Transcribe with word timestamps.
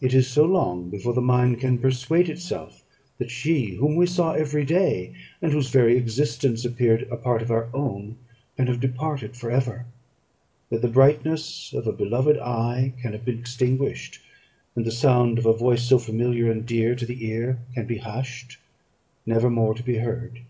It 0.00 0.14
is 0.14 0.26
so 0.26 0.46
long 0.46 0.88
before 0.88 1.12
the 1.12 1.20
mind 1.20 1.60
can 1.60 1.76
persuade 1.76 2.30
itself 2.30 2.82
that 3.18 3.30
she, 3.30 3.74
whom 3.74 3.94
we 3.94 4.06
saw 4.06 4.32
every 4.32 4.64
day, 4.64 5.12
and 5.42 5.52
whose 5.52 5.68
very 5.68 5.98
existence 5.98 6.64
appeared 6.64 7.06
a 7.10 7.16
part 7.18 7.42
of 7.42 7.50
our 7.50 7.68
own, 7.74 8.16
can 8.56 8.68
have 8.68 8.80
departed 8.80 9.36
for 9.36 9.50
ever 9.50 9.84
that 10.70 10.80
the 10.80 10.88
brightness 10.88 11.74
of 11.74 11.86
a 11.86 11.92
beloved 11.92 12.38
eye 12.38 12.94
can 13.02 13.12
have 13.12 13.26
been 13.26 13.38
extinguished, 13.38 14.20
and 14.74 14.86
the 14.86 14.90
sound 14.90 15.38
of 15.38 15.44
a 15.44 15.52
voice 15.52 15.82
so 15.82 15.98
familiar, 15.98 16.50
and 16.50 16.64
dear 16.64 16.94
to 16.94 17.04
the 17.04 17.26
ear, 17.26 17.58
can 17.74 17.84
be 17.86 17.98
hushed, 17.98 18.56
never 19.26 19.50
more 19.50 19.74
to 19.74 19.82
be 19.82 19.98
heard. 19.98 20.40